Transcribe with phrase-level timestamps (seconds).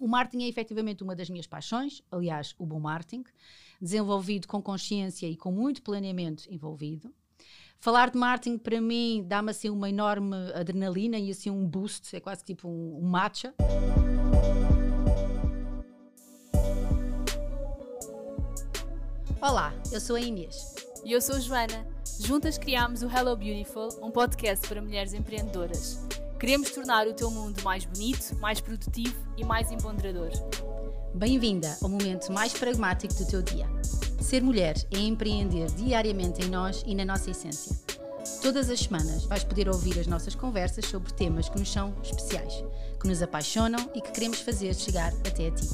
[0.00, 3.22] O marketing é efetivamente uma das minhas paixões, aliás, o bom marketing,
[3.78, 7.12] desenvolvido com consciência e com muito planeamento envolvido.
[7.78, 12.20] Falar de marketing para mim dá-me assim uma enorme adrenalina e assim um boost, é
[12.20, 13.54] quase tipo um, um matcha.
[19.42, 20.76] Olá, eu sou a Inês.
[21.04, 21.86] E eu sou a Joana.
[22.20, 25.98] Juntas criámos o Hello Beautiful, um podcast para mulheres empreendedoras.
[26.40, 30.30] Queremos tornar o teu mundo mais bonito, mais produtivo e mais empoderador.
[31.14, 33.68] Bem-vinda ao momento mais pragmático do teu dia.
[34.22, 37.76] Ser mulher é empreender diariamente em nós e na nossa essência.
[38.40, 42.64] Todas as semanas vais poder ouvir as nossas conversas sobre temas que nos são especiais,
[42.98, 45.68] que nos apaixonam e que queremos fazer chegar até a ti.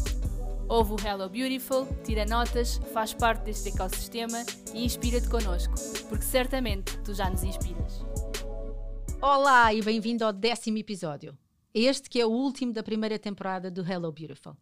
[0.69, 4.45] Ouve o Hello Beautiful, tira notas, faz parte deste ecossistema
[4.75, 5.75] e inspira-te connosco,
[6.09, 8.06] porque certamente tu já nos inspiras.
[9.21, 11.37] Olá e bem-vindo ao décimo episódio.
[11.73, 14.57] Este que é o último da primeira temporada do Hello Beautiful.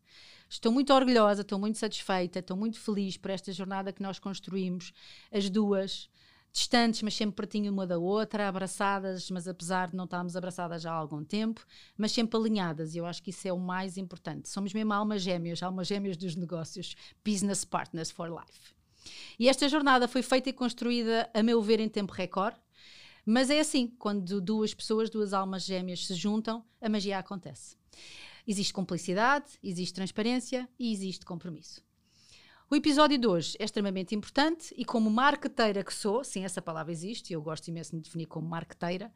[0.49, 4.93] Estou muito orgulhosa, estou muito satisfeita, estou muito feliz por esta jornada que nós construímos,
[5.33, 6.09] as duas,
[6.52, 10.93] distantes, mas sempre pertinho uma da outra, abraçadas, mas apesar de não estarmos abraçadas há
[10.93, 11.66] algum tempo,
[11.99, 14.49] mas sempre alinhadas, e eu acho que isso é o mais importante.
[14.49, 16.95] Somos mesmo almas gêmeas, almas gêmeas dos negócios,
[17.27, 18.73] business partners for life.
[19.39, 22.57] E esta jornada foi feita e construída, a meu ver, em tempo recorde,
[23.25, 27.77] mas é assim, quando duas pessoas, duas almas gêmeas se juntam, a magia acontece.
[28.47, 31.83] Existe cumplicidade, existe transparência e existe compromisso.
[32.71, 36.93] O episódio de hoje é extremamente importante e, como marqueteira que sou, sim, essa palavra
[36.93, 39.13] existe, eu gosto imenso de me definir como marqueteira,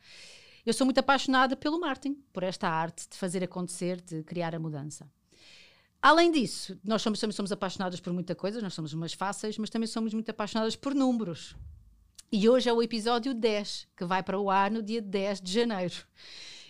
[0.65, 4.59] eu sou muito apaixonada pelo marketing, por esta arte de fazer acontecer, de criar a
[4.59, 5.11] mudança.
[6.01, 9.71] Além disso, nós somos, somos, somos apaixonadas por muita coisa, nós somos umas fáceis, mas
[9.71, 11.57] também somos muito apaixonadas por números.
[12.31, 15.51] E hoje é o episódio 10, que vai para o ar no dia 10 de
[15.51, 15.95] janeiro.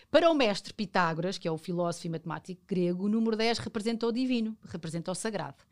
[0.09, 4.07] Para o mestre Pitágoras, que é o filósofo e matemático grego, o número 10 representa
[4.07, 5.65] o divino, representa o sagrado.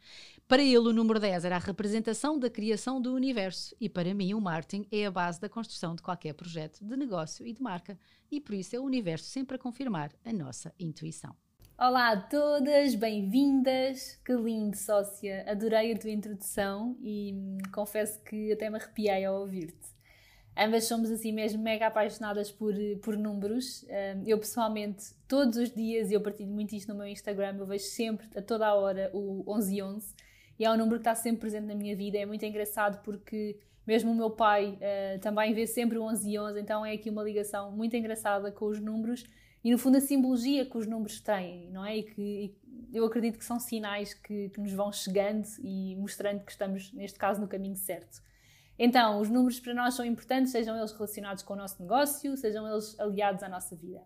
[0.48, 3.76] Para ele, o número 10 era a representação da criação do universo.
[3.80, 7.46] E para mim, o marketing é a base da construção de qualquer projeto de negócio
[7.46, 7.96] e de marca.
[8.28, 11.32] E por isso é o universo sempre a confirmar a nossa intuição.
[11.78, 14.18] Olá a todas, bem-vindas.
[14.24, 15.44] Que lindo, sócia.
[15.46, 19.94] Adorei a tua introdução e hum, confesso que até me arrepiei ao ouvir-te.
[20.56, 22.72] Ambas somos assim mesmo mega apaixonadas por,
[23.02, 23.84] por números.
[23.84, 27.66] Hum, eu pessoalmente, todos os dias, e eu partilho muito isto no meu Instagram, eu
[27.66, 30.14] vejo sempre, a toda a hora, o 1111
[30.58, 32.16] e é um número que está sempre presente na minha vida.
[32.16, 36.38] É muito engraçado porque mesmo o meu pai uh, também vê sempre o 11 e
[36.38, 39.26] 11, então é aqui uma ligação muito engraçada com os números
[39.66, 41.96] e no fundo a simbologia que os números têm, não é?
[41.96, 42.56] E que
[42.92, 46.92] e eu acredito que são sinais que, que nos vão chegando e mostrando que estamos,
[46.92, 48.22] neste caso, no caminho certo.
[48.78, 52.64] Então, os números para nós são importantes, sejam eles relacionados com o nosso negócio, sejam
[52.70, 54.04] eles aliados à nossa vida.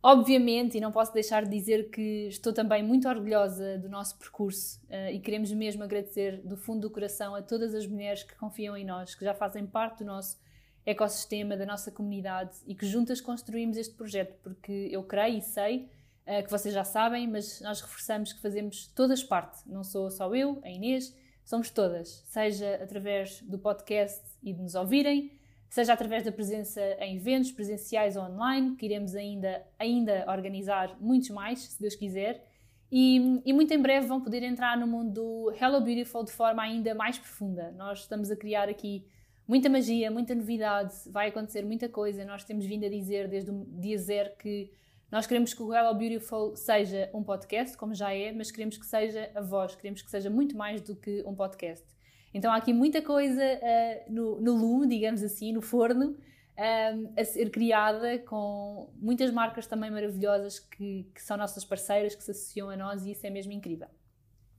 [0.00, 4.80] Obviamente, e não posso deixar de dizer que estou também muito orgulhosa do nosso percurso
[4.84, 8.76] uh, e queremos mesmo agradecer do fundo do coração a todas as mulheres que confiam
[8.76, 10.38] em nós, que já fazem parte do nosso
[10.84, 15.90] ecossistema, da nossa comunidade e que juntas construímos este projeto, porque eu creio e sei
[16.26, 20.34] uh, que vocês já sabem, mas nós reforçamos que fazemos todas parte, não sou só
[20.34, 25.32] eu, a Inês, somos todas, seja através do podcast e de nos ouvirem,
[25.70, 31.30] seja através da presença em eventos presenciais ou online, que iremos ainda, ainda organizar muitos
[31.30, 32.46] mais, se Deus quiser,
[32.90, 36.62] e, e, muito em breve vão poder entrar no mundo do Hello Beautiful de forma
[36.62, 37.70] ainda mais profunda.
[37.72, 39.06] Nós estamos a criar aqui
[39.48, 42.24] muita magia, muita novidade, vai acontecer muita coisa.
[42.24, 44.70] Nós temos vindo a dizer desde o dia zero que
[45.10, 48.84] nós queremos que o Hello Beautiful seja um podcast, como já é, mas queremos que
[48.84, 51.86] seja a voz, queremos que seja muito mais do que um podcast.
[52.34, 56.14] Então há aqui muita coisa uh, no, no lume, digamos assim, no forno,
[56.58, 62.22] um, a ser criada com muitas marcas também maravilhosas que, que, são nossas parceiras, que
[62.22, 63.88] se associam a nós e isso é mesmo incrível.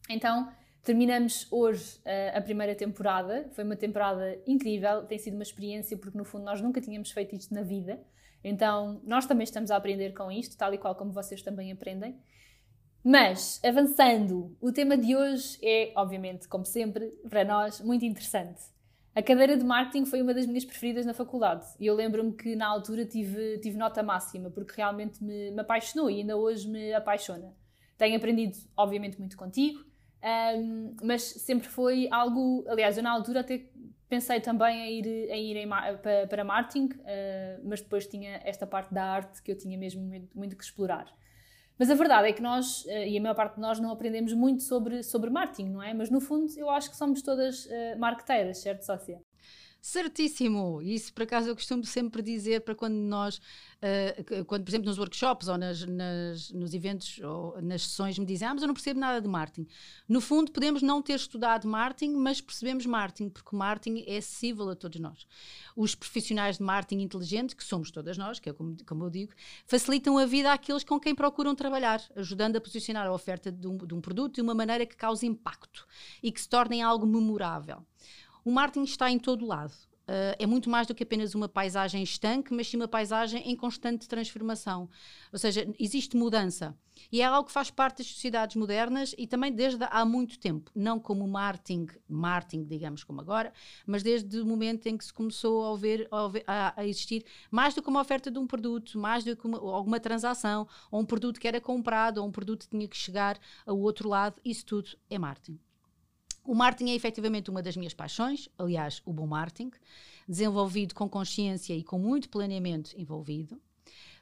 [0.10, 0.52] Então,
[0.84, 3.50] terminamos hoje uh, a primeira temporada.
[3.52, 7.36] Foi uma temporada incrível, tem sido uma experiência porque no fundo nós nunca tínhamos feito
[7.36, 8.00] isto na vida.
[8.44, 12.18] Então, nós também estamos a aprender com isto, tal e qual como vocês também aprendem.
[13.04, 18.62] Mas, avançando, o tema de hoje é, obviamente, como sempre, para nós, muito interessante.
[19.16, 22.56] A cadeira de marketing foi uma das minhas preferidas na faculdade e eu lembro-me que
[22.56, 26.94] na altura tive, tive nota máxima porque realmente me, me apaixonou e ainda hoje me
[26.94, 27.54] apaixona.
[27.98, 29.84] Tenho aprendido, obviamente, muito contigo,
[30.24, 32.66] um, mas sempre foi algo.
[32.68, 33.66] Aliás, eu na altura até
[34.10, 35.70] pensei também em ir, em ir em,
[36.02, 40.02] para, para marketing, uh, mas depois tinha esta parte da arte que eu tinha mesmo
[40.02, 41.08] muito, muito que explorar.
[41.78, 44.34] Mas a verdade é que nós, eh, e a maior parte de nós, não aprendemos
[44.34, 45.94] muito sobre, sobre marketing, não é?
[45.94, 49.22] Mas no fundo eu acho que somos todas uh, marqueteiras, certo, Sócia?
[49.82, 50.82] Certíssimo!
[50.82, 54.98] Isso, por acaso, eu costumo sempre dizer para quando nós, uh, quando, por exemplo, nos
[54.98, 58.74] workshops ou nas, nas, nos eventos ou nas sessões me dizem, ah, mas eu não
[58.74, 59.68] percebo nada de marketing.
[60.08, 64.76] No fundo, podemos não ter estudado marketing, mas percebemos marketing, porque marketing é acessível a
[64.76, 65.26] todos nós.
[65.78, 69.32] Os profissionais de marketing inteligente, que somos todas nós, que é como, como eu digo,
[69.66, 73.78] facilitam a vida àqueles com quem procuram trabalhar, ajudando a posicionar a oferta de um,
[73.78, 75.88] de um produto de uma maneira que cause impacto
[76.22, 77.86] e que se torne algo memorável.
[78.44, 79.74] O marketing está em todo lado.
[80.10, 83.56] Uh, é muito mais do que apenas uma paisagem estanque, mas sim uma paisagem em
[83.56, 84.90] constante transformação.
[85.32, 86.76] Ou seja, existe mudança.
[87.12, 90.72] E é algo que faz parte das sociedades modernas e também desde há muito tempo.
[90.74, 93.54] Não como marketing, marketing, digamos como agora,
[93.86, 96.08] mas desde o momento em que se começou a, ver,
[96.48, 99.60] a, a existir mais do que uma oferta de um produto, mais do que uma,
[99.60, 103.38] alguma transação, ou um produto que era comprado, ou um produto que tinha que chegar
[103.64, 104.42] ao outro lado.
[104.44, 105.60] Isso tudo é marketing.
[106.44, 109.72] O marketing é efetivamente uma das minhas paixões, aliás, o bom marketing,
[110.28, 113.60] desenvolvido com consciência e com muito planeamento envolvido.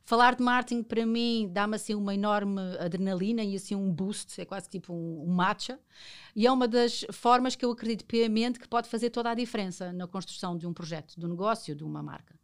[0.08, 4.46] Falar de marketing para mim dá-me assim uma enorme adrenalina e assim um boost, é
[4.46, 5.78] quase tipo um, um matcha.
[6.34, 9.92] E é uma das formas que eu acredito piamente que pode fazer toda a diferença
[9.92, 12.40] na construção de um projeto, do negócio, de uma marca.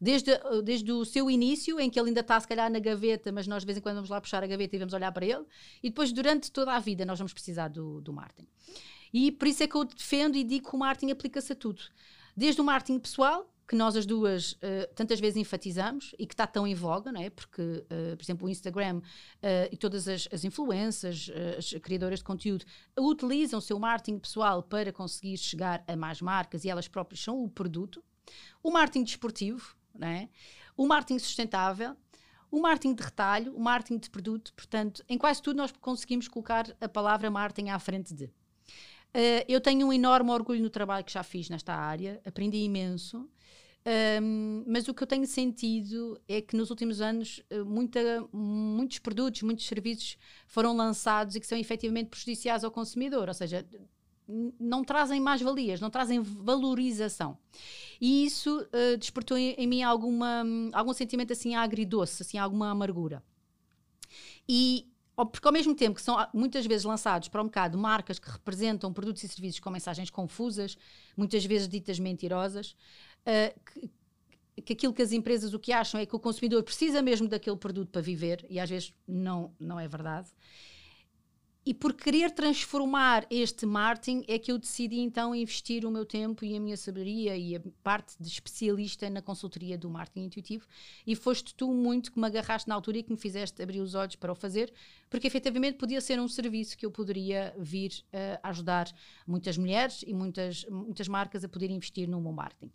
[0.00, 0.30] Desde,
[0.62, 3.62] desde o seu início, em que ele ainda está se calhar na gaveta, mas nós
[3.62, 5.44] de vez em quando vamos lá puxar a gaveta e vamos olhar para ele,
[5.82, 8.46] e depois durante toda a vida nós vamos precisar do, do marketing.
[9.12, 11.82] E por isso é que eu defendo e digo que o marketing aplica-se a tudo.
[12.36, 14.58] Desde o marketing pessoal, que nós as duas uh,
[14.94, 17.28] tantas vezes enfatizamos e que está tão em voga, não é?
[17.28, 22.24] Porque, uh, por exemplo, o Instagram uh, e todas as, as influências, as criadoras de
[22.24, 22.64] conteúdo,
[22.98, 27.44] utilizam o seu marketing pessoal para conseguir chegar a mais marcas e elas próprias são
[27.44, 28.02] o produto.
[28.62, 30.30] O marketing desportivo, não é?
[30.78, 31.96] o marketing sustentável,
[32.50, 36.74] o marketing de retalho, o marketing de produto, portanto, em quase tudo nós conseguimos colocar
[36.80, 38.30] a palavra marketing à frente de.
[39.14, 43.18] Uh, eu tenho um enorme orgulho no trabalho que já fiz nesta área, aprendi imenso.
[43.18, 48.00] Um, ehm, mas o que eu tenho sentido é que nos últimos anos eh, muita,
[48.32, 53.66] muitos produtos, muitos serviços foram lançados e que são efetivamente prejudiciais ao consumidor, ou seja,
[54.60, 57.38] não trazem mais-valias, não trazem valorização.
[58.00, 63.22] E isso uh, despertou em, em, mim alguma, algum sentimento assim agridoce, assim, alguma amargura.
[64.46, 64.86] E
[65.26, 68.92] porque ao mesmo tempo que são muitas vezes lançados para um bocado marcas que representam
[68.92, 70.76] produtos e serviços com mensagens confusas,
[71.16, 72.76] muitas vezes ditas mentirosas,
[73.22, 77.02] uh, que, que, aquilo que as empresas o que acham é que o consumidor precisa
[77.02, 80.28] mesmo daquele produto para viver, e às vezes não, não é verdade.
[81.68, 86.42] E por querer transformar este marketing é que eu decidi então investir o meu tempo
[86.42, 90.66] e a minha sabedoria e a parte de especialista na consultoria do marketing intuitivo.
[91.06, 93.94] E foste tu muito que me agarraste na altura e que me fizeste abrir os
[93.94, 94.72] olhos para o fazer,
[95.10, 98.02] porque efetivamente podia ser um serviço que eu poderia vir
[98.42, 98.90] a ajudar
[99.26, 102.72] muitas mulheres e muitas, muitas marcas a poder investir no meu marketing.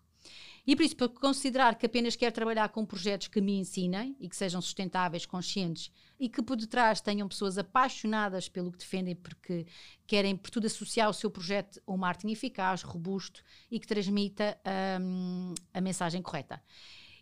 [0.66, 4.30] E por isso, para considerar que apenas quero trabalhar com projetos que me ensinem e
[4.30, 9.66] que sejam sustentáveis, conscientes e que por detrás tenham pessoas apaixonadas pelo que defendem porque
[10.08, 14.58] querem, por tudo, associar o seu projeto a um marketing eficaz, robusto e que transmita
[15.02, 16.62] um, a mensagem correta.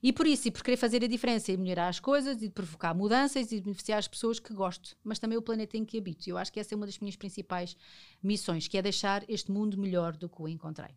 [0.04, 2.94] E por isso, e por querer fazer a diferença e melhorar as coisas e provocar
[2.94, 6.28] mudanças e beneficiar as pessoas que gosto, mas também o planeta em que habito.
[6.28, 7.78] Eu acho que essa é uma das minhas principais
[8.22, 10.96] missões, que é deixar este mundo melhor do que o encontrei.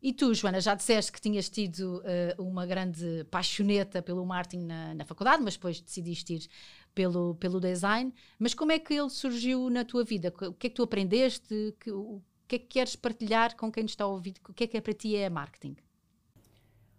[0.00, 2.02] E tu, Joana, já disseste que tinhas tido
[2.38, 6.48] uh, uma grande paixoneta pelo marketing na, na, faculdade, mas depois decidiste ir
[6.94, 8.14] pelo, pelo design.
[8.38, 10.32] Mas como é que ele surgiu na tua vida?
[10.42, 11.74] O que é que tu aprendeste?
[11.80, 14.34] Que, o que é que queres partilhar com quem nos está a ouvir?
[14.48, 15.76] O que é que é para ti é marketing?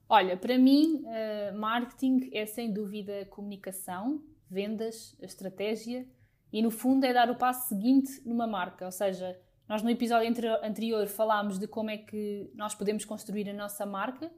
[0.10, 6.06] Olha, para mim, uh, marketing é sem dúvida comunicação, vendas, estratégia
[6.52, 10.28] e, no fundo, é dar o passo seguinte numa marca, ou seja, nós no episódio
[10.64, 14.32] anterior falámos de como é que nós podemos construir a nossa marca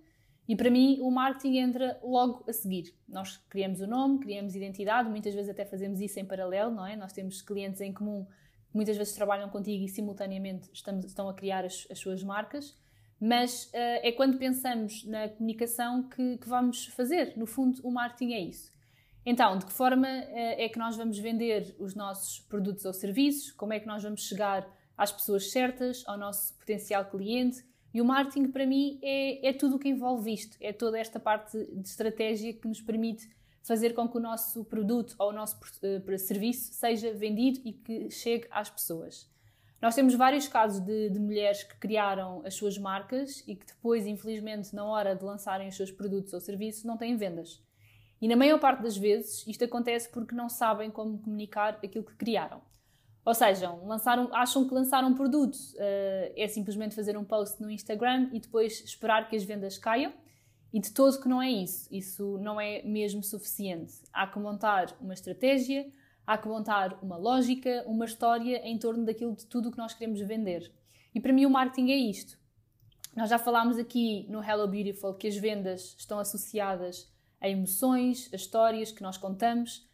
[0.45, 2.93] e para mim o marketing entra logo a seguir.
[3.07, 6.97] Nós criamos o nome, criamos identidade, muitas vezes até fazemos isso em paralelo, não é?
[6.97, 11.33] Nós temos clientes em comum que muitas vezes trabalham contigo e simultaneamente estamos, estão a
[11.33, 12.77] criar as, as suas marcas,
[13.17, 17.37] mas uh, é quando pensamos na comunicação que, que, vamos fazer.
[17.37, 18.69] No fundo, o marketing é isso.
[19.25, 23.51] Então, de que forma uh, é que nós vamos vender os nossos produtos ou serviços?
[23.53, 24.67] Como é que nós vamos chegar
[25.01, 27.65] às pessoas certas, ao nosso potencial cliente.
[27.91, 30.55] E o marketing, para mim, é, é tudo o que envolve isto.
[30.61, 33.27] É toda esta parte de estratégia que nos permite
[33.63, 38.11] fazer com que o nosso produto ou o nosso uh, serviço seja vendido e que
[38.11, 39.27] chegue às pessoas.
[39.81, 44.05] Nós temos vários casos de, de, mulheres que criaram as suas marcas e que depois,
[44.05, 47.59] infelizmente, na hora de lançarem os seus produtos ou serviços, não têm vendas.
[48.21, 52.15] E na maior parte das vezes isto acontece porque não sabem como comunicar aquilo que
[52.15, 52.61] criaram.
[53.23, 57.69] Ou seja, lançaram, acham que lançar um produto uh, é simplesmente fazer um post no
[57.69, 60.11] Instagram e depois esperar que as vendas caiam.
[60.73, 61.87] E de todo que não é isso.
[61.91, 63.93] Isso não é mesmo suficiente.
[64.11, 65.85] Há que montar uma estratégia,
[66.25, 70.19] há que montar uma lógica, uma história em torno daquilo de tudo que nós queremos
[70.21, 70.71] vender.
[71.13, 72.39] E para mim o marketing é isto.
[73.15, 77.11] Nós já falámos aqui no Hello Beautiful que as vendas estão associadas
[77.41, 79.90] a emoções, a histórias que nós contamos.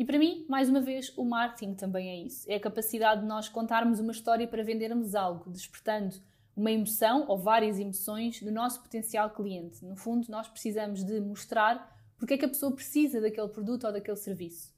[0.00, 2.50] E para mim, mais uma vez, o marketing também é isso.
[2.50, 6.16] É a capacidade de nós contarmos uma história para vendermos algo, despertando
[6.56, 9.84] uma emoção ou várias emoções do nosso potencial cliente.
[9.84, 13.92] No fundo, nós precisamos de mostrar porque é que a pessoa precisa daquele produto ou
[13.92, 14.74] daquele serviço.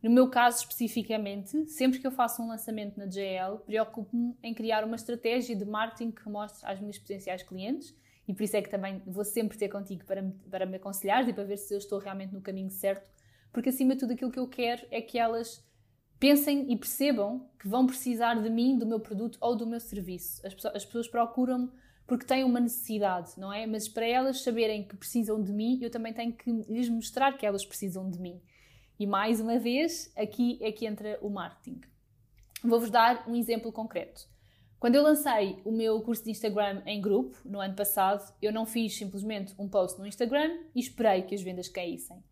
[0.00, 4.84] No meu caso especificamente, sempre que eu faço um lançamento na JL, preocupo-me em criar
[4.84, 7.92] uma estratégia de marketing que mostre às minhas potenciais clientes
[8.28, 11.28] e por isso é que também vou sempre ter contigo para me, para me aconselhar
[11.28, 13.10] e para ver se eu estou realmente no caminho certo,
[13.52, 15.64] porque acima de tudo aquilo que eu quero é que elas
[16.18, 20.46] pensem e percebam que vão precisar de mim, do meu produto ou do meu serviço.
[20.46, 21.70] As pessoas, as pessoas procuram-me
[22.06, 23.66] porque têm uma necessidade, não é?
[23.66, 27.46] Mas para elas saberem que precisam de mim, eu também tenho que lhes mostrar que
[27.46, 28.42] elas precisam de mim.
[28.98, 31.80] E mais uma vez, aqui é que entra o marketing.
[32.62, 34.28] Vou-vos dar um exemplo concreto.
[34.78, 38.66] Quando eu lancei o meu curso de Instagram em grupo, no ano passado, eu não
[38.66, 42.22] fiz simplesmente um post no Instagram e esperei que as vendas caíssem.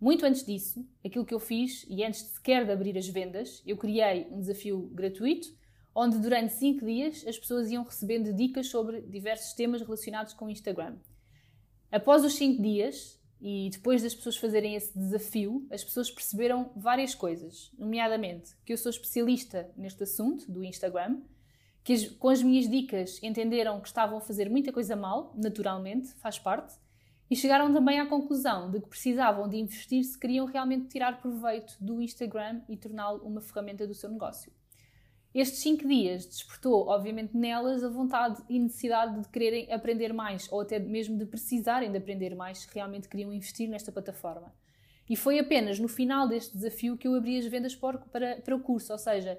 [0.00, 3.76] Muito antes disso, aquilo que eu fiz, e antes sequer de abrir as vendas, eu
[3.76, 5.48] criei um desafio gratuito,
[5.94, 10.50] onde durante 5 dias as pessoas iam recebendo dicas sobre diversos temas relacionados com o
[10.50, 10.96] Instagram.
[11.90, 17.14] Após os 5 dias, e depois das pessoas fazerem esse desafio, as pessoas perceberam várias
[17.14, 21.20] coisas, nomeadamente que eu sou especialista neste assunto do Instagram,
[21.82, 26.38] que com as minhas dicas entenderam que estavam a fazer muita coisa mal, naturalmente, faz
[26.38, 26.74] parte,
[27.30, 31.76] e chegaram também à conclusão de que precisavam de investir se queriam realmente tirar proveito
[31.80, 34.52] do Instagram e torná-lo uma ferramenta do seu negócio.
[35.34, 40.62] Estes cinco dias despertou, obviamente, nelas a vontade e necessidade de quererem aprender mais, ou
[40.62, 44.52] até mesmo de precisarem de aprender mais se realmente queriam investir nesta plataforma.
[45.08, 48.56] E foi apenas no final deste desafio que eu abri as vendas para, para, para
[48.56, 49.38] o curso, ou seja,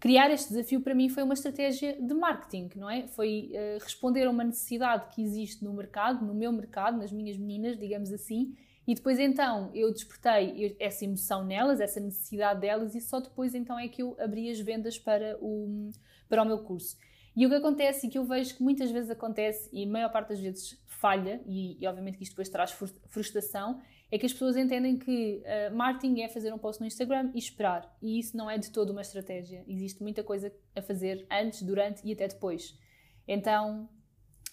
[0.00, 3.06] criar este desafio para mim foi uma estratégia de marketing, não é?
[3.08, 7.36] Foi uh, responder a uma necessidade que existe no mercado, no meu mercado, nas minhas
[7.36, 8.54] meninas, digamos assim,
[8.86, 13.78] e depois então eu despertei essa emoção nelas, essa necessidade delas, e só depois então
[13.78, 15.90] é que eu abri as vendas para o,
[16.26, 16.96] para o meu curso.
[17.36, 20.10] E o que acontece e que eu vejo que muitas vezes acontece, e a maior
[20.10, 22.72] parte das vezes falha, e, e obviamente que isto depois traz
[23.08, 27.30] frustração, é que as pessoas entendem que uh, marketing é fazer um post no Instagram
[27.34, 27.94] e esperar.
[28.00, 29.64] E isso não é de todo uma estratégia.
[29.68, 32.78] Existe muita coisa a fazer antes, durante e até depois.
[33.26, 33.88] Então,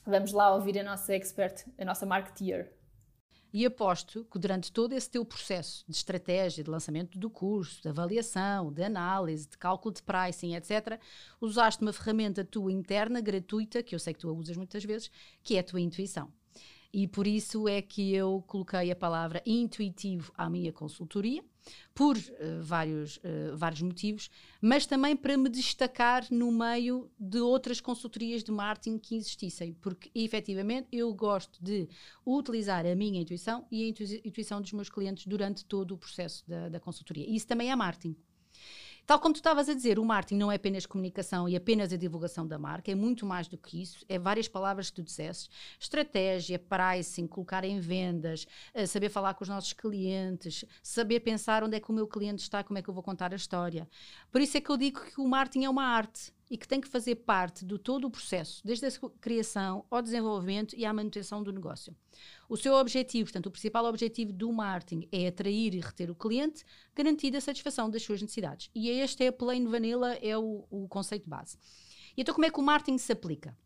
[0.05, 2.75] vamos lá ouvir a nossa expert, a nossa marketeer.
[3.53, 7.87] E aposto que durante todo esse teu processo de estratégia, de lançamento do curso, de
[7.87, 10.99] avaliação, de análise, de cálculo de pricing, etc.,
[11.39, 15.09] usaste uma ferramenta tua interna, gratuita, que eu sei que tu a usas muitas vezes,
[15.41, 16.29] que é a tua intuição.
[16.97, 21.43] E por isso é que eu coloquei a palavra intuitivo à minha consultoria,
[21.93, 22.21] por uh,
[22.61, 24.29] vários, uh, vários motivos,
[24.61, 30.09] mas também para me destacar no meio de outras consultorias de marketing que existissem, porque
[30.15, 31.89] efetivamente eu gosto de
[32.25, 33.87] utilizar a minha intuição e a
[34.23, 37.29] intuição dos meus clientes durante todo o processo da, da consultoria.
[37.29, 38.15] Isso também é marketing.
[39.05, 41.97] Tal como tu estavas a dizer, o marketing não é apenas comunicação e apenas a
[41.97, 44.03] divulgação da marca, é muito mais do que isso.
[44.09, 45.47] É várias palavras que tu disseste:
[45.79, 51.77] estratégia, pricing, colocar em vendas, eh, saber falar com os nossos clientes, saber pensar onde
[51.77, 53.87] é que o meu cliente está, como é que eu vou contar a história.
[54.31, 56.79] Por isso é que eu digo que o marketing é uma arte e que tem
[56.79, 61.41] que fazer parte de todo o processo, desde a criação ao desenvolvimento e à manutenção
[61.41, 61.95] do negócio.
[62.47, 66.63] O seu objetivo, portanto, o principal objetivo do marketing é atrair e reter o cliente,
[66.95, 68.69] garantindo a satisfação das suas necessidades.
[68.75, 71.57] E este é a plain vanilla, é o, o conceito base.
[72.15, 73.57] E então como é que o marketing se aplica?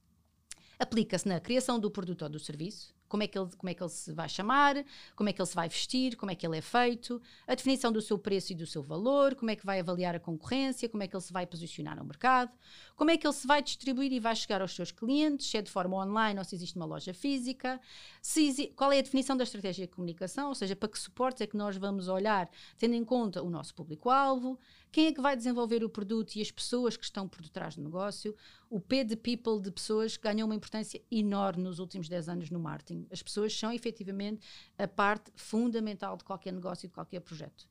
[0.80, 3.84] Aplica-se na criação do produto ou do serviço, como é, que ele, como é que
[3.84, 4.86] ele se vai chamar,
[5.16, 7.92] como é que ele se vai vestir, como é que ele é feito, a definição
[7.92, 11.02] do seu preço e do seu valor, como é que vai avaliar a concorrência, como
[11.04, 12.52] é que ele se vai posicionar no mercado,
[12.96, 15.62] como é que ele se vai distribuir e vai chegar aos seus clientes, se é
[15.62, 17.82] de forma online ou se existe uma loja física,
[18.22, 21.48] se, qual é a definição da estratégia de comunicação, ou seja, para que suportes é
[21.48, 24.60] que nós vamos olhar, tendo em conta o nosso público-alvo,
[24.92, 27.84] quem é que vai desenvolver o produto e as pessoas que estão por detrás do
[27.84, 28.36] negócio,
[28.70, 32.60] o P de people de pessoas ganhou uma importância enorme nos últimos 10 anos no
[32.60, 33.06] marketing.
[33.12, 34.46] As pessoas são efetivamente
[34.78, 37.68] a parte fundamental de qualquer negócio e de qualquer projeto.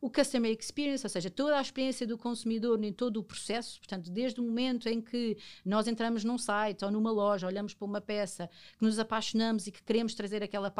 [0.00, 4.10] O customer experience, ou seja, toda a experiência do consumidor em todo o processo, portanto,
[4.10, 8.00] desde o momento em que nós entramos num site ou numa loja, olhamos para uma
[8.00, 10.72] peça, que nos apaixonamos e que queremos trazer aquela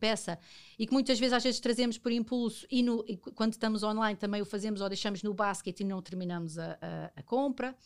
[0.00, 0.38] peça
[0.78, 4.16] e que muitas vezes às vezes trazemos por impulso e, no, e quando estamos online
[4.16, 7.76] também o fazemos ou deixamos no basket e não terminamos a, a, a compra.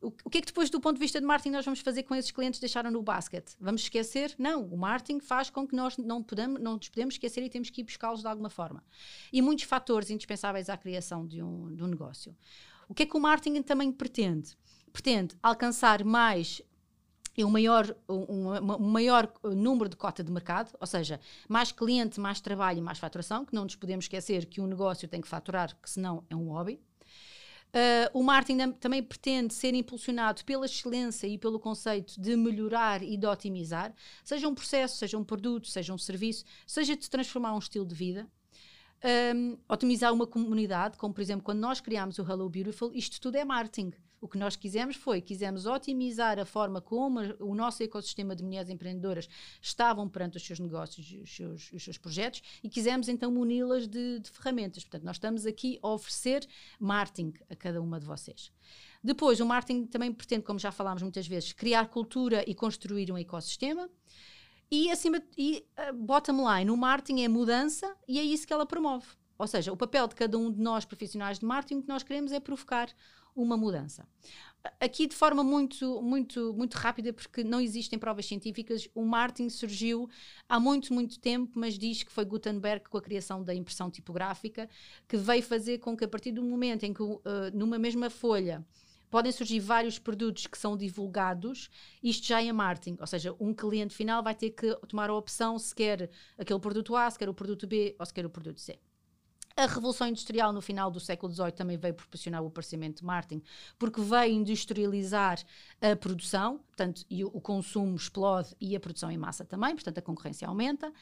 [0.00, 2.14] O, que é que depois, do ponto de vista de marketing, nós vamos fazer com
[2.14, 3.44] esses clientes deixaram no basket?
[3.58, 4.34] Vamos esquecer?
[4.38, 7.70] Não, o marketing faz com que nós não, podemos, não nos podemos esquecer e temos
[7.70, 8.84] que ir buscá-los de alguma forma.
[9.32, 12.36] E muitos fatores indispensáveis à criação de um, de um negócio.
[12.88, 14.56] O que é que o marketing também pretende?
[14.92, 16.62] Pretende alcançar mais
[17.44, 22.40] um maior, um, um, maior número de cota de mercado, ou seja, mais cliente, mais
[22.40, 25.76] trabalho e mais faturação, que não nos podemos esquecer que um negócio tem que faturar,
[25.82, 26.80] que senão é um hobby.
[27.74, 33.16] Uh, o marketing também pretende ser impulsionado pela excelência e pelo conceito de melhorar e
[33.18, 33.92] de otimizar,
[34.24, 37.94] seja um processo, seja um produto, seja um serviço, seja de transformar um estilo de
[37.94, 38.26] vida.
[39.34, 43.36] Um, otimizar uma comunidade, como por exemplo quando nós criámos o Hello Beautiful, isto tudo
[43.36, 43.92] é marketing.
[44.26, 48.68] O que nós quisemos foi, quisemos otimizar a forma como o nosso ecossistema de mulheres
[48.68, 49.28] empreendedoras
[49.62, 54.18] estavam perante os seus negócios, os seus, os seus projetos, e quisemos então muni-las de,
[54.18, 54.82] de ferramentas.
[54.82, 56.44] Portanto, nós estamos aqui a oferecer
[56.80, 58.50] marketing a cada uma de vocês.
[59.00, 63.16] Depois, o marketing também pretende, como já falámos muitas vezes, criar cultura e construir um
[63.16, 63.88] ecossistema.
[64.68, 68.66] E acima e uh, bottom line, o marketing é mudança e é isso que ela
[68.66, 69.06] promove.
[69.38, 72.32] Ou seja, o papel de cada um de nós profissionais de marketing que nós queremos
[72.32, 72.88] é provocar
[73.36, 74.08] uma mudança.
[74.80, 80.08] Aqui de forma muito, muito, muito rápida, porque não existem provas científicas, o marketing surgiu
[80.48, 84.68] há muito, muito tempo, mas diz que foi Gutenberg com a criação da impressão tipográfica
[85.06, 87.20] que veio fazer com que a partir do momento em que uh,
[87.54, 88.66] numa mesma folha
[89.08, 91.70] podem surgir vários produtos que são divulgados,
[92.02, 95.58] isto já é marketing, ou seja, um cliente final vai ter que tomar a opção
[95.60, 98.60] se quer aquele produto A, se quer o produto B ou se quer o produto
[98.60, 98.80] C.
[99.58, 103.42] A Revolução Industrial no final do século XVIII também veio proporcionar o aparecimento de marketing,
[103.78, 105.42] porque veio industrializar
[105.80, 110.02] a produção, portanto, e o consumo explode e a produção em massa também, portanto, a
[110.02, 110.92] concorrência aumenta.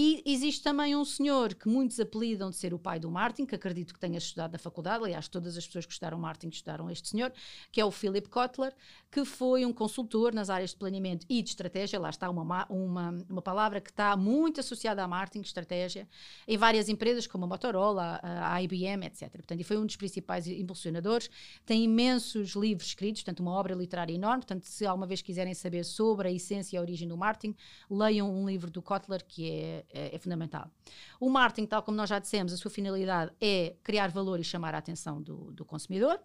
[0.00, 3.56] E existe também um senhor que muitos apelidam de ser o pai do Martin, que
[3.56, 7.08] acredito que tenha estudado na faculdade, aliás, todas as pessoas que estudaram Martin estudaram este
[7.08, 7.32] senhor,
[7.72, 8.72] que é o Philip Kotler,
[9.10, 13.26] que foi um consultor nas áreas de planeamento e de estratégia, lá está uma, uma,
[13.28, 16.08] uma palavra que está muito associada a marketing, estratégia,
[16.46, 19.28] em várias empresas como a Motorola, a, IBM, etc.
[19.32, 21.28] Portanto, e foi um dos principais impulsionadores,
[21.66, 25.82] tem imensos livros escritos, portanto, uma obra literária enorme, portanto, se alguma vez quiserem saber
[25.84, 27.56] sobre a essência e a origem do marketing,
[27.90, 30.70] leiam um livro do Kotler que é é, é, fundamental.
[31.18, 34.74] O marketing, tal como nós já dissemos, a sua finalidade é criar valor e chamar
[34.74, 36.20] a atenção do, do consumidor.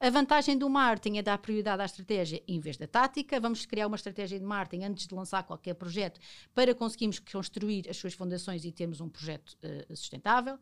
[0.00, 3.38] A vantagem do marketing é dar prioridade à estratégia em vez da tática.
[3.38, 6.20] Vamos criar uma estratégia de marketing antes de lançar qualquer projeto
[6.54, 10.58] para conseguirmos construir as suas fundações e termos um projeto uh, sustentável.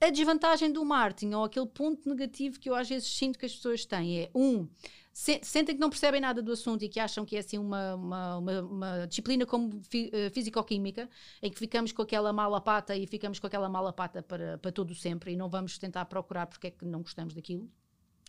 [0.00, 3.54] A desvantagem do marketing, ou aquele ponto negativo que eu às vezes sinto que as
[3.54, 4.68] pessoas têm, é um,
[5.14, 7.94] se, sentem que não percebem nada do assunto e que acham que é assim uma,
[7.94, 11.08] uma, uma, uma disciplina como fi, uh, físico-química,
[11.40, 14.72] em que ficamos com aquela mala pata e ficamos com aquela mala pata para, para
[14.72, 17.70] todo sempre e não vamos tentar procurar porque é que não gostamos daquilo.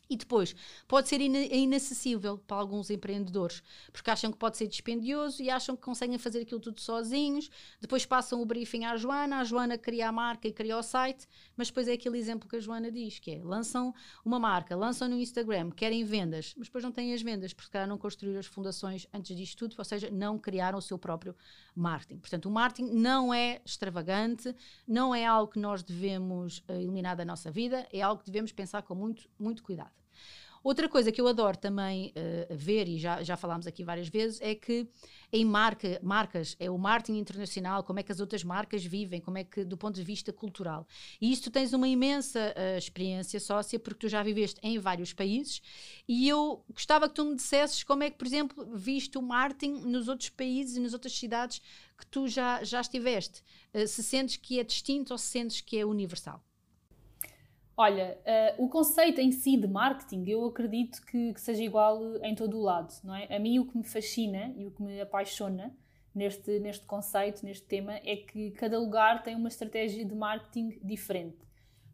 [0.10, 0.56] E depois,
[0.88, 5.82] pode ser inacessível para alguns empreendedores, porque acham que pode ser dispendioso e acham que
[5.82, 7.50] conseguem fazer aquilo tudo sozinhos.
[7.80, 11.28] Depois passam o briefing à Joana, a Joana cria a marca e cria o site,
[11.56, 15.08] mas depois é aquele exemplo que a Joana diz, que é, lançam uma marca, lançam
[15.08, 18.46] no Instagram, querem vendas, mas depois não têm as vendas, porque cara não construíram as
[18.46, 21.36] fundações antes disto tudo, ou seja, não criaram o seu próprio
[21.76, 22.20] marketing.
[22.20, 24.56] Portanto, o marketing não é extravagante,
[24.88, 28.54] não é algo que nós devemos uh, eliminar da nossa vida, é algo que devemos
[28.54, 29.92] pensar com muito, muito cuidado.
[30.66, 34.42] Outra coisa que eu adoro também uh, ver, e já, já falámos aqui várias vezes,
[34.42, 34.90] é que
[35.32, 39.38] em marca, marcas, é o marketing internacional, como é que as outras marcas vivem, como
[39.38, 40.88] é que, do ponto de vista cultural.
[41.22, 45.14] E isso tu tens uma imensa uh, experiência sócia, porque tu já viveste em vários
[45.14, 45.62] países,
[46.08, 49.84] e eu gostava que tu me dissesses como é que, por exemplo, viste o marketing
[49.86, 51.62] nos outros países e nas outras cidades
[51.96, 53.44] que tu já, já estiveste.
[53.72, 56.44] Uh, se sentes que é distinto ou se sentes que é universal.
[57.78, 58.18] Olha,
[58.58, 62.58] uh, o conceito em si de marketing eu acredito que, que, seja igual em todo
[62.58, 63.36] o lado, não é?
[63.36, 65.76] A mim o que me fascina e o que me apaixona
[66.14, 71.38] neste, neste conceito, neste tema, é que cada lugar tem uma estratégia de marketing diferente.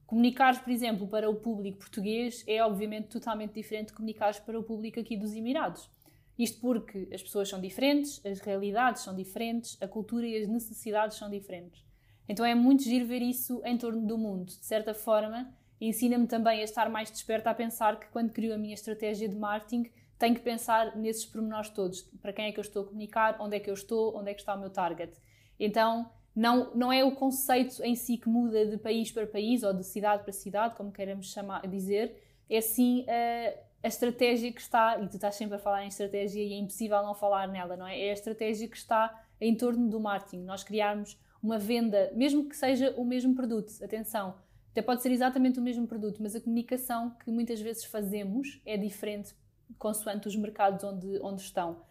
[0.05, 4.63] Comunicar, por exemplo, para o público português é obviamente totalmente diferente de comunicar para o
[4.63, 5.89] público aqui dos Emirados.
[6.37, 11.17] Isto porque as pessoas são diferentes, as realidades são diferentes, a cultura e as necessidades
[11.17, 11.83] são diferentes.
[12.29, 14.45] Então é muito giro ver isso em torno do mundo.
[14.45, 15.51] De certa forma,
[15.87, 19.35] ensina-me também a estar mais desperta a pensar que quando crio a minha estratégia de
[19.35, 19.89] marketing
[20.19, 22.03] tenho que pensar nesses pormenores todos.
[22.21, 24.33] Para quem é que eu estou a comunicar, onde é que eu estou, onde é
[24.35, 25.11] que está o meu target.
[25.59, 29.73] Então, não, não é o conceito em si que muda de país para país ou
[29.73, 32.15] de cidade para cidade, como queiramos chamar, dizer,
[32.47, 36.41] é sim a, a estratégia que está, e tu estás sempre a falar em estratégia
[36.41, 37.99] e é impossível não falar nela, não é?
[37.99, 40.43] É a estratégia que está em torno do marketing.
[40.43, 44.35] Nós criarmos uma venda, mesmo que seja o mesmo produto, atenção,
[44.71, 48.77] até pode ser exatamente o mesmo produto, mas a comunicação que muitas vezes fazemos é
[48.77, 49.35] diferente
[49.77, 51.81] consoante os mercados onde, onde estão.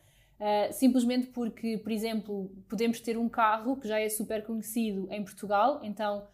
[0.40, 5.22] Uh, simplesmente porque, por exemplo, podemos ter um carro que já é super conhecido em
[5.22, 6.26] Portugal, então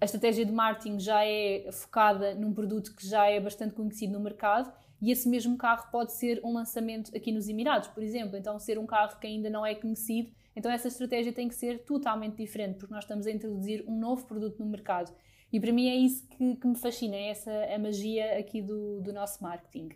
[0.00, 4.20] a estratégia de marketing já é focada num produto que já é bastante conhecido no
[4.20, 8.36] mercado e esse mesmo carro pode ser um lançamento aqui nos Emirados, por exemplo.
[8.36, 11.84] Então, ser um carro que ainda não é conhecido, então essa estratégia tem que ser
[11.84, 15.12] totalmente diferente, porque nós estamos a introduzir um novo produto no mercado.
[15.52, 19.00] E para mim é isso que, que me fascina, é essa a magia aqui do,
[19.00, 19.90] do nosso marketing.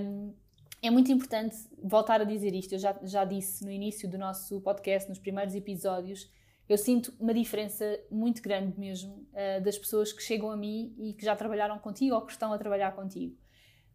[0.00, 0.34] Um,
[0.82, 2.74] é muito importante voltar a dizer isto.
[2.74, 6.30] Eu já, já disse no início do nosso podcast, nos primeiros episódios,
[6.68, 11.12] eu sinto uma diferença muito grande mesmo uh, das pessoas que chegam a mim e
[11.12, 13.36] que já trabalharam contigo ou que estão a trabalhar contigo.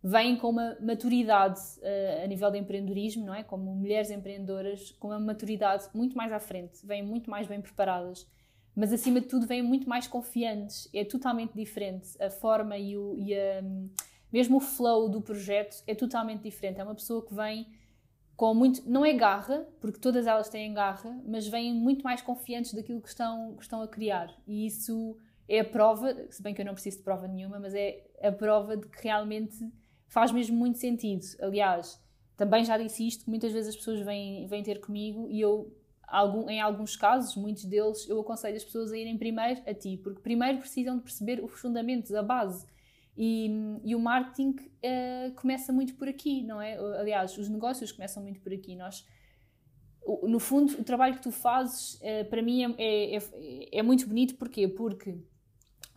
[0.01, 3.43] Vêm com uma maturidade uh, a nível de empreendedorismo, não é?
[3.43, 8.25] Como mulheres empreendedoras, com uma maturidade muito mais à frente, vêm muito mais bem preparadas,
[8.79, 10.87] mas acima de tudo vêm muito mais confiantes.
[10.93, 13.61] É totalmente diferente a forma e, o, e a
[14.31, 16.79] mesmo o flow do projeto é totalmente diferente.
[16.79, 17.67] É uma pessoa que vem
[18.37, 18.89] com muito.
[18.89, 23.09] Não é garra, porque todas elas têm garra, mas vêm muito mais confiantes daquilo que
[23.09, 24.33] estão, que estão a criar.
[24.47, 27.73] E isso é a prova, se bem que eu não preciso de prova nenhuma, mas
[27.73, 29.57] é a prova de que realmente
[30.07, 31.25] faz mesmo muito sentido.
[31.41, 32.01] Aliás,
[32.37, 35.75] também já disse isto, que muitas vezes as pessoas vêm, vêm ter comigo e eu,
[36.09, 39.99] algum, em alguns casos, muitos deles, eu aconselho as pessoas a irem primeiro a ti,
[40.03, 42.65] porque primeiro precisam de perceber os fundamentos, a base
[43.21, 43.49] e,
[43.83, 46.77] e o marketing uh, começa muito por aqui, não é?
[46.97, 48.77] Aliás, os negócios começam muito por aqui.
[48.77, 49.05] Nós,
[50.23, 54.07] no fundo, o trabalho que tu fazes, uh, para mim, é, é, é, é, muito
[54.07, 54.35] bonito.
[54.35, 54.69] Porquê?
[54.69, 55.17] Porque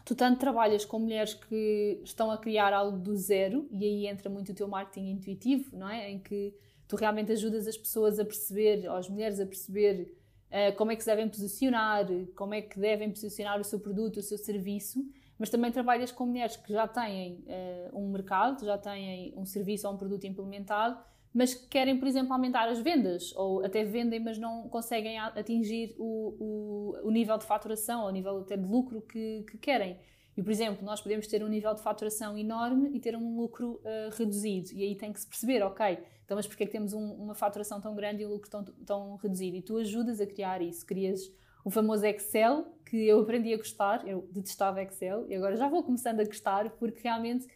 [0.04, 4.28] tu tanto trabalhas com mulheres que estão a criar algo do zero, e aí entra
[4.28, 6.10] muito o teu marketing intuitivo, não é?
[6.10, 6.52] Em que
[6.92, 10.14] tu realmente ajudas as pessoas a perceber, ou as mulheres a perceber
[10.50, 14.18] uh, como é que se devem posicionar, como é que devem posicionar o seu produto,
[14.18, 15.02] o seu serviço
[15.38, 19.88] mas também trabalhas com mulheres que já têm uh, um mercado, já têm um serviço
[19.88, 20.96] ou um produto implementado,
[21.34, 25.96] mas que querem, por exemplo, aumentar as vendas, ou até vendem, mas não conseguem atingir
[25.98, 29.98] o, o, o nível de faturação, ou o nível até de lucro que, que, querem.
[30.36, 33.80] E, por exemplo, nós podemos ter um nível de faturação enorme e ter um lucro
[33.84, 34.72] uh, reduzido.
[34.72, 37.34] E aí tem que se perceber, ok, então mas porquê é que temos um, uma
[37.34, 39.56] faturação tão grande e um lucro tão, tão reduzido?
[39.56, 41.30] E tu ajudas a criar isso, crias
[41.64, 45.82] o famoso Excel, que eu aprendi a gostar, eu detestava Excel e agora já vou
[45.82, 47.46] começando a gostar porque realmente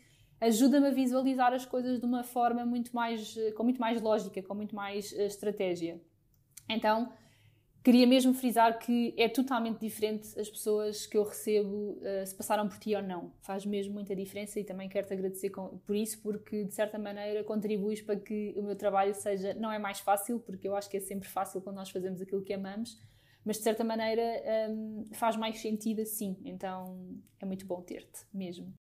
[0.41, 4.55] ajuda-me a visualizar as coisas de uma forma muito mais, com muito mais lógica, com
[4.55, 6.01] muito mais uh, estratégia.
[6.69, 7.13] Então,
[7.87, 12.69] queria mesmo frisar que é totalmente diferente as pessoas que eu recebo uh, se passaram
[12.69, 13.33] por ti ou não.
[13.43, 17.45] Faz mesmo muita diferença e também quero-te agradecer com, por isso, porque de certa maneira
[17.45, 20.97] contribuis para que o meu trabalho seja, não é mais fácil, porque eu acho que
[20.97, 23.01] é sempre fácil quando nós fazemos aquilo que amamos,
[23.45, 24.21] mas de certa maneira
[24.69, 26.37] um, faz mais sentido assim.
[26.45, 28.75] Então é muito bom ter-te mesmo.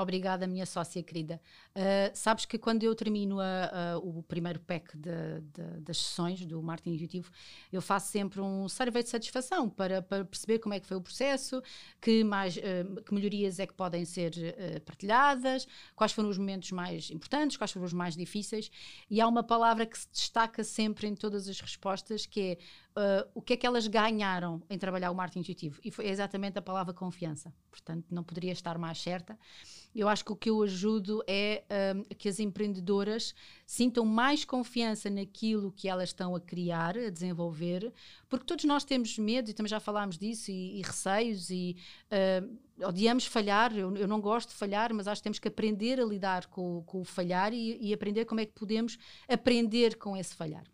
[0.00, 1.40] Obrigada, minha sócia querida.
[1.74, 6.46] Uh, sabes que quando eu termino a, a, o primeiro pack de, de, das sessões
[6.46, 7.32] do marketing intuitivo,
[7.72, 11.00] eu faço sempre um survey de satisfação para, para perceber como é que foi o
[11.00, 11.60] processo,
[12.00, 16.70] que, mais, uh, que melhorias é que podem ser uh, partilhadas, quais foram os momentos
[16.70, 18.70] mais importantes, quais foram os mais difíceis.
[19.10, 22.58] E há uma palavra que se destaca sempre em todas as respostas, que é
[22.98, 25.80] Uh, o que é que elas ganharam em trabalhar o marketing intuitivo?
[25.84, 27.54] E foi exatamente a palavra confiança.
[27.70, 29.38] Portanto, não poderia estar mais certa.
[29.94, 35.08] Eu acho que o que eu ajudo é uh, que as empreendedoras sintam mais confiança
[35.08, 37.92] naquilo que elas estão a criar, a desenvolver,
[38.28, 41.76] porque todos nós temos medo, e também já falámos disso, e, e receios, e
[42.10, 43.72] uh, odiamos falhar.
[43.76, 46.82] Eu, eu, não gosto de falhar, mas acho que temos que aprender a lidar com,
[46.84, 50.64] com o falhar e, e aprender como é que podemos aprender com esse falhar.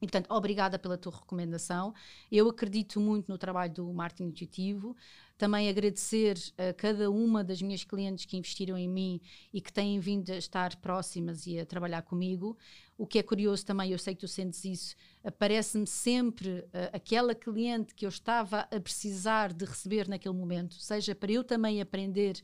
[0.00, 1.92] E, portanto, obrigada pela tua recomendação.
[2.32, 4.96] Eu acredito muito no trabalho do marketing intuitivo.
[5.36, 9.20] Também agradecer a cada uma das minhas clientes que investiram em mim
[9.52, 12.56] e que têm vindo a estar próximas e a trabalhar comigo.
[12.96, 17.34] O que é curioso também, eu sei que tu sentes isso, aparece-me sempre uh, aquela
[17.34, 22.42] cliente que eu estava a precisar de receber naquele momento, seja para eu também aprender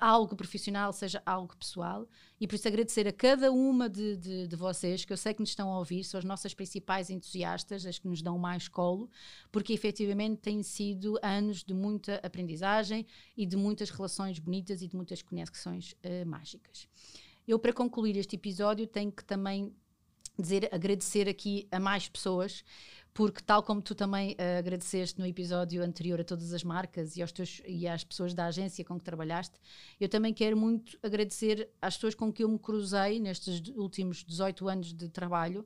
[0.00, 2.08] algo profissional, seja algo pessoal.
[2.40, 5.40] E por isso agradecer a cada uma de, de, de, vocês, que eu sei que
[5.40, 9.10] nos estão a ouvir, são as nossas principais entusiastas, as que nos dão mais colo,
[9.52, 14.96] porque efetivamente têm sido anos de muita aprendizagem e de muitas relações bonitas e de
[14.96, 16.88] muitas conexões uh, mágicas.
[17.46, 19.74] Eu, para concluir este episódio, tenho que também
[20.38, 22.64] dizer, agradecer aqui a mais pessoas
[23.14, 27.22] porque tal como tu também uh, agradeceste no episódio anterior a todas as marcas e,
[27.22, 29.54] aos teus, e às pessoas da agência com que trabalhaste,
[30.00, 34.68] eu também quero muito agradecer às pessoas com que eu me cruzei nestes últimos 18
[34.68, 35.64] anos de trabalho,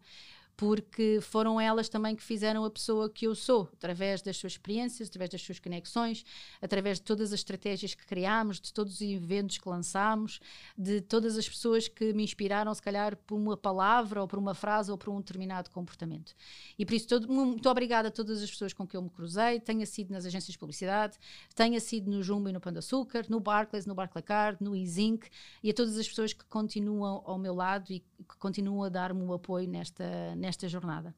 [0.58, 5.08] porque foram elas também que fizeram a pessoa que eu sou, através das suas experiências,
[5.08, 6.24] através das suas conexões,
[6.60, 10.40] através de todas as estratégias que criámos, de todos os eventos que lançámos,
[10.76, 14.52] de todas as pessoas que me inspiraram, se calhar, por uma palavra, ou por uma
[14.52, 16.34] frase, ou por um determinado comportamento.
[16.76, 19.60] E por isso, todo, muito obrigada a todas as pessoas com que eu me cruzei,
[19.60, 21.18] tenha sido nas agências de publicidade,
[21.54, 25.28] tenha sido no Jumbo e no Panda Açúcar, no Barclays, no Barclaycard, no EasyInc,
[25.62, 29.22] e a todas as pessoas que continuam ao meu lado e que continuam a dar-me
[29.22, 31.14] o apoio nesta, nesta nesta jornada.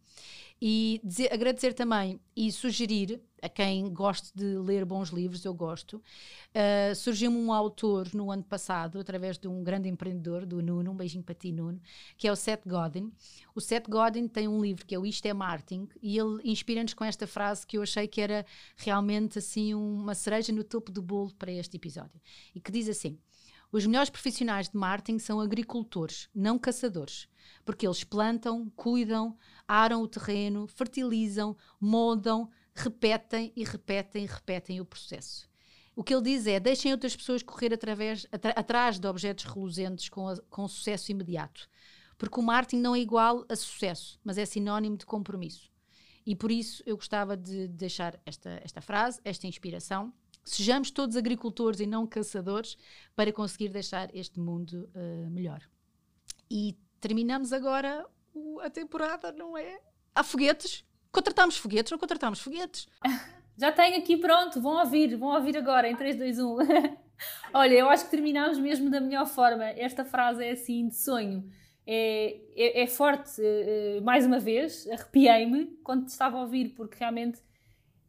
[0.61, 6.03] E dizer, agradecer também e sugerir a quem goste de ler bons livros, eu gosto.
[6.51, 10.95] Uh, Surgiu-me um autor no ano passado, através de um grande empreendedor, do Nuno, um
[10.95, 11.81] beijinho para ti, Nuno,
[12.19, 13.11] que é o Seth Godin.
[13.55, 16.93] O Seth Godin tem um livro que é o Isto é Marketing e ele inspira-nos
[16.93, 18.45] com esta frase que eu achei que era
[18.77, 22.21] realmente assim uma cereja no topo do bolo para este episódio.
[22.55, 23.19] E que diz assim:
[23.73, 27.29] Os melhores profissionais de marketing são agricultores, não caçadores
[27.65, 34.85] porque eles plantam, cuidam, aram o terreno, fertilizam, moldam, repetem e repetem e repetem o
[34.85, 35.49] processo.
[35.95, 40.29] O que ele diz é: deixem outras pessoas correr através, atrás de objetos reluzentes com,
[40.29, 41.69] a, com sucesso imediato.
[42.17, 45.71] Porque o marketing não é igual a sucesso, mas é sinónimo de compromisso.
[46.27, 50.13] E por isso eu gostava de deixar esta, esta frase, esta inspiração.
[50.45, 52.77] Sejamos todos agricultores e não caçadores
[53.15, 55.61] para conseguir deixar este mundo uh, melhor.
[56.51, 59.81] E terminamos agora o, a temporada, não é?
[60.15, 60.85] Há foguetes.
[61.13, 62.89] Contratámos foguetes, não contratámos foguetes.
[63.57, 66.57] Já tenho aqui pronto, vão ouvir, vão ouvir agora em 3, 2, 1.
[67.53, 69.65] Olha, eu acho que terminámos mesmo da melhor forma.
[69.65, 71.51] Esta frase é assim de sonho.
[71.87, 76.97] É, é, é forte, é, mais uma vez, arrepiei-me quando te estava a ouvir, porque
[76.99, 77.41] realmente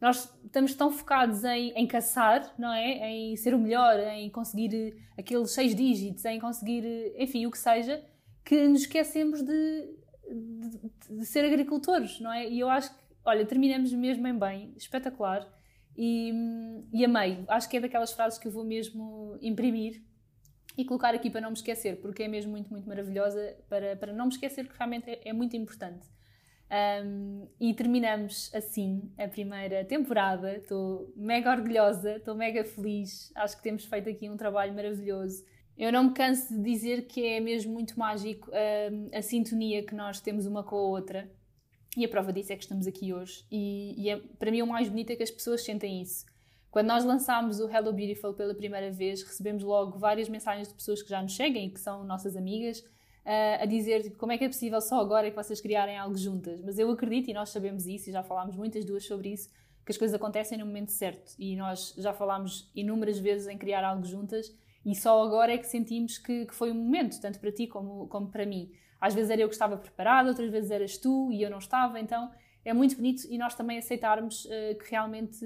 [0.02, 3.08] nós estamos tão focados em, em caçar, não é?
[3.08, 8.04] Em ser o melhor, em conseguir aqueles seis dígitos, em conseguir, enfim, o que seja,
[8.44, 9.96] que nos esquecemos de,
[10.28, 12.50] de, de, ser agricultores, não é?
[12.50, 15.48] E eu acho que, olha, terminamos mesmo em bem, espetacular.
[15.96, 16.34] E,
[16.92, 17.44] e amei.
[17.48, 20.02] Acho que é daquelas frases que eu vou mesmo imprimir
[20.76, 24.12] e colocar aqui para não me esquecer, porque é mesmo muito, muito maravilhosa para, para
[24.12, 26.08] não me esquecer, que realmente é, é muito importante.
[26.71, 30.55] Um, e terminamos assim a primeira temporada.
[30.55, 33.31] Estou mega orgulhosa, estou mega feliz.
[33.36, 35.43] Acho que temos feito aqui um trabalho maravilhoso.
[35.77, 39.93] Eu não me canso de dizer que é mesmo muito mágico a, a sintonia que
[39.93, 41.29] nós temos uma com a outra.
[41.97, 43.45] E a prova disso é que estamos aqui hoje.
[43.51, 46.25] E, e é, para mim o mais bonito é que as pessoas sentem isso.
[46.69, 51.03] Quando nós lançámos o Hello Beautiful pela primeira vez, recebemos logo várias mensagens de pessoas
[51.03, 52.81] que já nos seguem e que são nossas amigas,
[53.23, 56.17] a dizer tipo, como é que é possível só agora é que vocês criarem algo
[56.17, 56.62] juntas.
[56.62, 59.49] Mas eu acredito, e nós sabemos isso, e já falámos muitas duas sobre isso,
[59.86, 61.34] que as coisas acontecem no momento certo.
[61.38, 64.51] E nós já falámos inúmeras vezes em criar algo juntas
[64.86, 68.07] e só agora é que sentimos que, que foi um momento, tanto para ti como,
[68.07, 68.71] como para mim.
[68.99, 71.99] Às vezes era eu que estava preparada, outras vezes eras tu e eu não estava,
[71.99, 72.31] então
[72.63, 75.45] é muito bonito e nós também aceitarmos uh, que realmente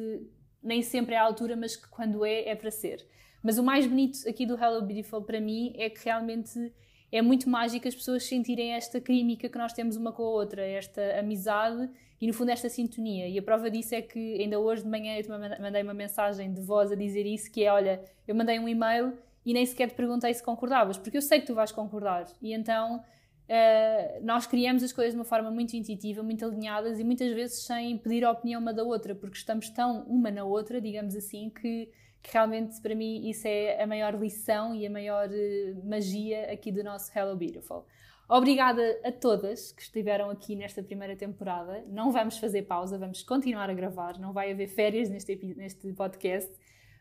[0.61, 3.05] nem sempre é a altura, mas que quando é, é para ser.
[3.43, 6.73] Mas o mais bonito aqui do Hello Beautiful para mim é que realmente
[7.11, 10.65] é muito mágico as pessoas sentirem esta química que nós temos uma com a outra,
[10.65, 11.89] esta amizade
[12.19, 13.27] e no fundo esta sintonia.
[13.27, 16.53] E a prova disso é que ainda hoje de manhã eu te mandei uma mensagem
[16.53, 19.13] de voz a dizer isso, que é, olha, eu mandei um e-mail
[19.45, 22.25] e nem sequer te perguntei se concordavas, porque eu sei que tu vais concordar.
[22.41, 27.03] E então uh, nós criamos as coisas de uma forma muito intuitiva, muito alinhadas e
[27.03, 30.81] muitas vezes sem pedir a opinião uma da outra, porque estamos tão uma na outra,
[30.81, 31.89] digamos assim, que,
[32.31, 36.83] realmente para mim isso é a maior lição e a maior uh, magia aqui do
[36.83, 37.85] nosso Hello Beautiful.
[38.27, 41.83] Obrigada a todas que estiveram aqui nesta primeira temporada.
[41.87, 46.51] Não vamos fazer pausa, vamos continuar a gravar, não vai haver férias neste, neste podcast,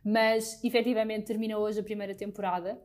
[0.04, 2.78] mas efetivamente termina hoje a primeira temporada.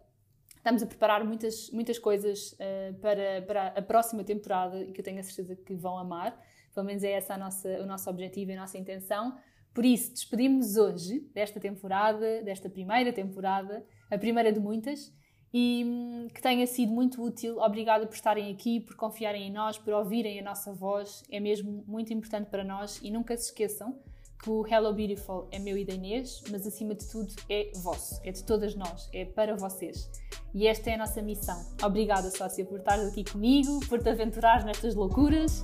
[0.56, 5.06] Estamos a preparar muitas, muitas coisas uh, para, para a próxima temporada e que eu
[5.06, 6.39] tenho a certeza que vão amar.
[6.73, 9.38] Pelo menos é esse a nossa, o nosso objetivo e a nossa intenção.
[9.80, 15.10] Por isso, despedimos hoje desta temporada, desta primeira temporada, a primeira de muitas
[15.54, 17.60] e hum, que tenha sido muito útil.
[17.60, 21.24] Obrigada por estarem aqui, por confiarem em nós, por ouvirem a nossa voz.
[21.32, 23.98] É mesmo muito importante para nós e nunca se esqueçam
[24.41, 28.19] que o Hello Beautiful é meu e da Inês, mas acima de tudo é vosso,
[28.23, 30.10] é de todas nós, é para vocês.
[30.54, 31.62] E esta é a nossa missão.
[31.84, 35.63] Obrigada, sócia, por estares aqui comigo, por te aventurares nestas loucuras,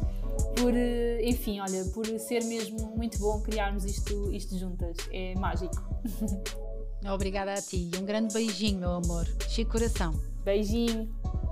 [0.57, 4.97] por, eh, enfim, olha, por ser mesmo muito bom criarmos isto, isto juntas.
[5.11, 5.81] É mágico.
[7.13, 9.25] Obrigada a ti e um grande beijinho, meu amor.
[9.47, 10.11] Chico coração.
[10.43, 11.07] Beijinho.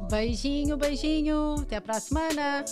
[0.10, 1.56] Beijinho, beijinho.
[1.62, 2.66] Até para a semana.